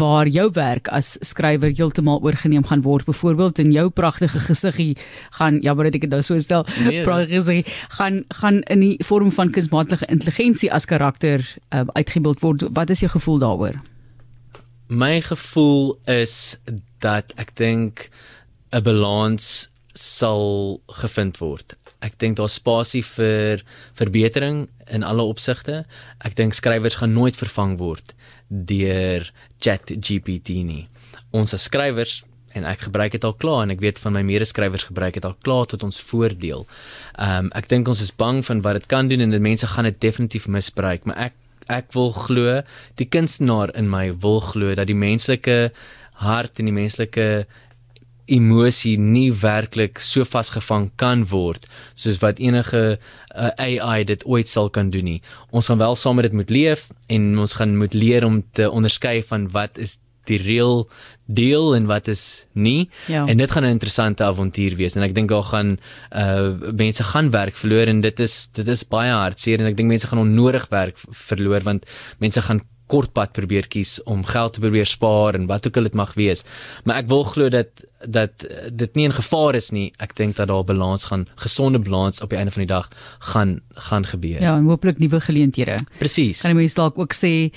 waar 0.00 0.26
jou 0.26 0.48
werk 0.56 0.90
as 0.94 1.14
skrywer 1.26 1.70
heeltemal 1.70 2.22
oorgeneem 2.26 2.66
gaan 2.66 2.82
word. 2.82 3.06
Byvoorbeeld 3.06 3.62
in 3.62 3.70
jou 3.74 3.86
pragtige 3.90 4.42
gesiggie 4.48 4.96
gaan 5.38 5.62
ja, 5.62 5.74
maar 5.74 5.90
dit 5.90 6.02
ek 6.02 6.08
nou 6.10 6.22
so 6.26 6.38
stel, 6.42 6.66
nee, 6.82 7.04
pragtige 7.06 7.38
gesiggie 7.38 7.78
gaan 8.00 8.24
gaan 8.42 8.62
in 8.74 8.82
die 8.82 8.96
vorm 9.06 9.30
van 9.34 9.54
kunsmatige 9.54 10.10
intelligensie 10.10 10.72
as 10.74 10.90
karakter 10.90 11.44
um, 11.70 11.94
uitgebeeld 11.94 12.42
word. 12.42 12.66
Wat 12.74 12.90
is 12.90 13.06
jou 13.06 13.12
gevoel 13.14 13.38
daaroor? 13.46 13.78
My 14.88 15.20
gevoel 15.20 15.98
is 16.08 16.56
dat 17.04 17.32
ek 17.36 17.54
dink 17.54 18.10
'n 18.72 18.82
balans 18.82 19.70
sal 19.94 20.80
gevind 20.86 21.38
word. 21.38 21.74
Ek 22.00 22.14
dink 22.18 22.36
daar's 22.38 22.54
spasie 22.60 23.02
vir 23.02 23.62
verbetering 23.98 24.68
in 24.86 25.02
alle 25.02 25.22
opsigte. 25.22 25.84
Ek 26.22 26.36
dink 26.38 26.54
skrywers 26.54 27.00
gaan 27.00 27.12
nooit 27.12 27.36
vervang 27.36 27.78
word 27.78 28.14
deur 28.48 29.26
ChatGPT 29.60 30.62
nie. 30.64 30.88
Ons 31.30 31.54
as 31.54 31.66
skrywers 31.68 32.22
en 32.56 32.64
ek 32.64 32.86
gebruik 32.86 33.12
dit 33.12 33.24
al 33.26 33.34
klaar 33.34 33.66
en 33.66 33.74
ek 33.74 33.82
weet 33.82 33.98
van 34.00 34.14
my 34.16 34.22
medeskrywers 34.26 34.86
gebruik 34.88 35.18
dit 35.18 35.26
al 35.26 35.36
klaar 35.44 35.66
tot 35.66 35.84
ons 35.84 36.00
voordeel. 36.10 36.64
Ehm 37.18 37.48
um, 37.48 37.50
ek 37.58 37.68
dink 37.68 37.90
ons 37.90 38.00
is 38.04 38.14
bang 38.14 38.40
van 38.46 38.62
wat 38.64 38.80
dit 38.80 38.88
kan 38.88 39.10
doen 39.10 39.20
en 39.20 39.34
dat 39.34 39.44
mense 39.44 39.66
gaan 39.66 39.90
dit 39.90 40.00
definitief 40.00 40.48
misbruik, 40.48 41.04
maar 41.04 41.28
ek 41.28 41.36
ek 41.68 41.92
wil 41.92 42.14
glo 42.16 42.62
die 42.96 43.08
kunstenaar 43.12 43.74
in 43.76 43.90
my 43.92 44.06
wil 44.22 44.40
glo 44.40 44.72
dat 44.74 44.88
die 44.88 44.96
menslike 44.96 45.58
hart 46.22 46.58
en 46.58 46.70
die 46.70 46.74
menslike 46.74 47.46
emosie 48.28 48.96
nie 49.00 49.30
werklik 49.32 50.00
so 50.04 50.26
vasgevang 50.28 50.90
kan 51.00 51.24
word 51.30 51.64
soos 51.96 52.18
wat 52.24 52.42
enige 52.42 52.82
uh, 52.98 53.52
AI 53.56 54.04
dit 54.08 54.24
ooit 54.28 54.50
sal 54.50 54.68
kan 54.70 54.90
doen 54.92 55.06
nie. 55.08 55.20
Ons 55.50 55.70
gaan 55.70 55.80
wel 55.80 55.96
saam 55.96 56.20
met 56.20 56.28
dit 56.28 56.36
moet 56.36 56.52
leef 56.52 56.88
en 57.08 57.30
ons 57.38 57.56
gaan 57.60 57.76
moet 57.78 57.96
leer 57.96 58.26
om 58.28 58.42
te 58.52 58.68
onderskei 58.68 59.22
van 59.30 59.48
wat 59.54 59.80
is 59.80 59.98
die 60.28 60.38
real 60.42 60.82
deel 61.24 61.74
en 61.76 61.86
wat 61.88 62.08
is 62.12 62.44
nie. 62.52 62.90
Ja. 63.08 63.24
En 63.26 63.40
dit 63.40 63.50
gaan 63.50 63.64
'n 63.64 63.76
interessante 63.76 64.24
avontuur 64.24 64.76
wees 64.76 64.96
en 64.96 65.02
ek 65.02 65.14
dink 65.14 65.28
daar 65.28 65.44
gaan 65.44 65.78
uh 66.12 66.72
mense 66.72 67.04
gaan 67.04 67.30
werk 67.30 67.56
verloor 67.56 67.86
en 67.86 68.00
dit 68.00 68.20
is 68.20 68.48
dit 68.52 68.68
is 68.68 68.84
baie 68.84 69.12
hartseer 69.12 69.60
en 69.60 69.66
ek 69.66 69.76
dink 69.76 69.88
mense 69.88 70.06
gaan 70.06 70.18
onnodig 70.18 70.68
werk 70.68 70.96
verloor 71.10 71.60
want 71.60 71.86
mense 72.18 72.42
gaan 72.42 72.60
kort 72.88 73.12
pad 73.16 73.34
probeer 73.36 73.68
kies 73.70 73.98
om 74.08 74.24
geld 74.24 74.56
te 74.56 74.62
probeer 74.64 74.88
spaar 74.88 75.36
en 75.38 75.46
wat 75.50 75.66
ook 75.68 75.76
al 75.76 75.88
dit 75.88 75.98
mag 75.98 76.14
wees. 76.18 76.44
Maar 76.84 77.04
ek 77.04 77.12
wil 77.12 77.24
glo 77.28 77.52
dat 77.52 77.84
dat 78.06 78.44
dit 78.70 78.94
nie 78.94 79.08
in 79.08 79.14
gevaar 79.16 79.56
is 79.58 79.72
nie. 79.74 79.88
Ek 79.98 80.14
dink 80.16 80.36
dat 80.38 80.48
daar 80.48 80.62
'n 80.62 80.66
balans 80.66 81.04
gaan 81.10 81.26
gesonde 81.34 81.78
balans 81.78 82.22
op 82.22 82.30
die 82.30 82.38
einde 82.38 82.52
van 82.52 82.62
die 82.62 82.74
dag 82.74 82.88
gaan 83.18 83.60
gaan 83.74 84.06
gebeur. 84.06 84.40
Ja, 84.40 84.56
en 84.56 84.64
hooplik 84.64 84.98
nuwe 84.98 85.20
geleenthede. 85.20 85.78
Presies. 85.98 86.40
Kan 86.40 86.50
jy 86.50 86.56
mens 86.56 86.74
dalk 86.74 86.98
ook 86.98 87.14
sê 87.14 87.50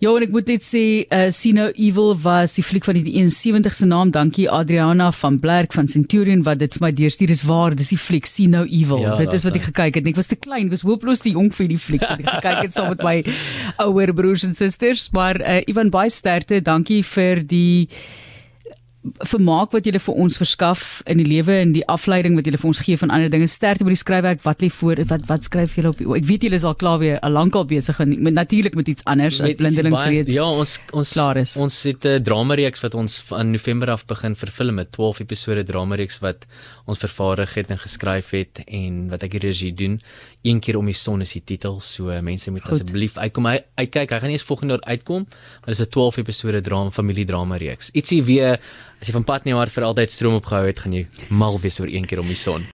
Ja, 0.00 0.14
en 0.16 0.24
ek 0.24 0.30
moet 0.32 0.48
net 0.48 0.62
sê, 0.64 0.82
uh 1.12 1.26
See 1.28 1.52
No 1.52 1.66
Evil 1.76 2.14
was 2.24 2.54
die 2.56 2.62
fliek 2.64 2.86
van 2.88 2.96
die 2.96 3.18
71ste 3.20 3.84
naam. 3.84 4.08
Dankie 4.14 4.46
Adriana 4.48 5.10
van 5.12 5.36
Blerk 5.42 5.76
van 5.76 5.90
Centurion 5.92 6.40
wat 6.46 6.62
dit 6.62 6.72
vir 6.78 6.86
my 6.86 6.90
deurstuur. 6.96 7.28
Dis 7.28 7.42
waar, 7.44 7.76
dis 7.76 7.92
die 7.92 7.98
fliek 8.00 8.24
See 8.24 8.48
No 8.48 8.62
Evil. 8.64 9.02
Ja, 9.04 9.18
dit 9.20 9.36
is 9.36 9.44
wat 9.44 9.58
ek 9.60 9.66
gekyk 9.68 9.98
het. 10.00 10.08
Ek 10.08 10.16
was 10.16 10.32
te 10.32 10.40
klein, 10.40 10.70
ek 10.70 10.78
was 10.78 10.86
hopeloos 10.88 11.20
te 11.20 11.34
jonk 11.34 11.52
vir 11.58 11.68
die 11.68 11.76
fliek. 11.76 12.06
So 12.08 12.16
ek 12.16 12.24
gekyk 12.30 12.62
het 12.62 12.78
saam 12.78 12.88
met 12.94 13.04
my 13.04 13.14
ouer 13.84 14.14
broers 14.16 14.46
en 14.48 14.56
susters, 14.56 15.10
maar 15.12 15.36
uh 15.44 15.60
Ivan 15.68 15.92
baie 15.92 16.08
sterkte. 16.08 16.62
Dankie 16.64 17.02
vir 17.04 17.44
die 17.44 17.90
vermaak 19.24 19.72
wat 19.72 19.86
julle 19.88 19.98
vir 19.98 20.14
ons 20.20 20.36
verskaf 20.36 20.80
in 21.08 21.16
die 21.22 21.24
lewe 21.24 21.54
en 21.62 21.70
die 21.72 21.84
afleiding 21.88 22.34
wat 22.36 22.44
julle 22.44 22.58
vir 22.60 22.68
ons 22.68 22.80
gee 22.84 22.98
van 23.00 23.10
ander 23.14 23.30
dinge 23.32 23.46
sterkte 23.48 23.84
by 23.86 23.94
die 23.94 24.00
skryfwerk 24.00 24.42
wat 24.44 24.60
lê 24.60 24.68
voor 24.76 25.00
wat 25.08 25.24
wat 25.30 25.46
skryf 25.48 25.76
julle 25.78 25.92
op 25.94 26.02
ek 26.18 26.26
weet 26.28 26.44
julle 26.44 26.58
is 26.60 26.66
al 26.68 26.74
klaar 26.76 26.98
weer 27.00 27.18
'n 27.22 27.32
lankal 27.32 27.64
besig 27.64 27.98
en 28.00 28.12
met 28.22 28.34
natuurlik 28.34 28.74
met 28.76 28.88
iets 28.88 29.04
anders 29.04 29.40
as 29.40 29.54
blindelings 29.54 30.04
reeds 30.04 30.34
Ja, 30.34 30.44
ons 30.44 30.78
ons 30.92 31.12
klaar 31.12 31.36
is. 31.38 31.56
ons 31.56 31.82
het 31.82 32.04
'n 32.04 32.22
drama 32.22 32.54
reeks 32.54 32.80
wat 32.82 32.94
ons 32.94 33.18
van 33.32 33.50
November 33.50 33.90
af 33.90 34.04
begin 34.06 34.36
verfilm 34.36 34.74
met 34.74 34.92
12 34.92 35.20
episode 35.20 35.64
drama 35.64 35.94
reeks 35.96 36.18
wat 36.20 36.46
ons 36.86 36.98
vervaardig 36.98 37.54
het 37.54 37.70
en 37.70 37.78
geskryf 37.78 38.30
het 38.30 38.60
en 38.66 39.08
wat 39.08 39.22
ek 39.22 39.30
die 39.30 39.40
regie 39.40 39.72
doen. 39.74 40.00
Een 40.42 40.60
keer 40.60 40.76
om 40.80 40.86
die 40.88 40.96
son 40.96 41.20
is 41.20 41.32
die 41.36 41.42
titel. 41.44 41.80
So 41.84 42.14
mense 42.24 42.50
moet 42.50 42.64
asseblief 42.64 43.18
uitkom. 43.20 43.46
Hy 43.46 43.58
uitkyk. 43.74 44.10
Hy 44.10 44.20
gaan 44.22 44.32
nie 44.32 44.38
eens 44.38 44.46
volgende 44.48 44.78
jaar 44.78 44.96
uitkom, 44.96 45.26
maar 45.60 45.74
dis 45.74 45.80
'n 45.80 45.90
12 45.90 46.16
episode 46.16 46.60
drama 46.60 46.90
familiedrama 46.90 47.56
reeks. 47.56 47.90
Ietsie 47.92 48.22
weer 48.24 48.60
as 49.00 49.06
jy 49.06 49.12
van 49.12 49.24
pad 49.24 49.44
nie 49.44 49.54
maar 49.54 49.68
vir 49.68 49.84
altyd 49.84 50.10
stroom 50.10 50.34
opgehou 50.34 50.66
het, 50.66 50.78
gaan 50.78 50.92
jy 50.92 51.06
mal 51.28 51.60
wees 51.60 51.80
oor 51.80 51.88
een 51.88 52.06
keer 52.06 52.20
om 52.20 52.26
die 52.26 52.36
son. 52.36 52.66